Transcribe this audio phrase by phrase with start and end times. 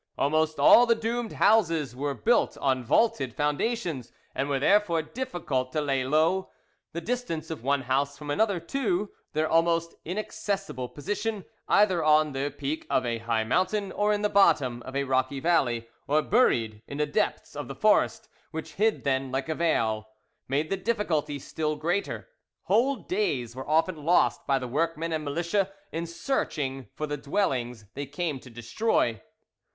[0.17, 5.81] Almost all the doomed houses were built on vaulted foundations, and were therefore difficult to
[5.81, 6.49] lay low;
[6.91, 12.49] the distance of one house from another, too, their almost inaccessible position, either on the
[12.49, 16.81] peak of a high mountain or in the bottom of a rocky valley, or buried
[16.87, 20.07] in the depths of the forest which hid then like a veil,
[20.47, 22.27] made the difficulty still greater;
[22.63, 27.85] whole days were often lost by the workmen and militia in searching for the dwellings
[27.93, 29.21] they came to destroy.